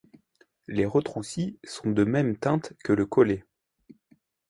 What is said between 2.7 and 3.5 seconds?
que le collet.